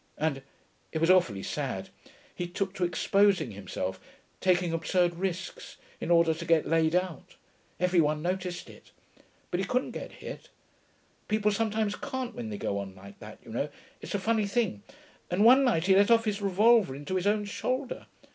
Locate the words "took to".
2.47-2.83